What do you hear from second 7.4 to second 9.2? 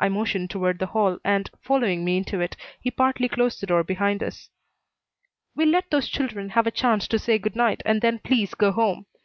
night, and then please go home.